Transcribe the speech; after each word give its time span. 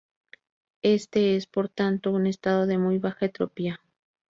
Este 0.81 1.35
es 1.35 1.45
por 1.45 1.69
tanto 1.69 2.09
un 2.09 2.25
estado 2.25 2.65
de 2.65 2.79
muy 2.79 2.97
baja 2.97 3.27
entropía. 3.27 3.81